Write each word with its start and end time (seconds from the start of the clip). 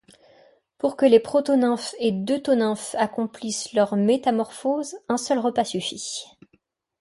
Pour 0.79 0.97
que 0.97 1.05
les 1.05 1.19
protonymphes 1.19 1.93
et 1.99 2.11
deutonymphes 2.11 2.95
accomplissent 2.97 3.71
leur 3.73 3.95
métamorphose 3.95 4.95
un 5.09 5.17
seul 5.17 5.37
repas 5.37 5.63
suffit. 5.63 6.25